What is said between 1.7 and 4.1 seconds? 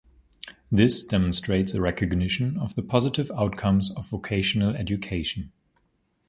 a recognition of the positive outcomes of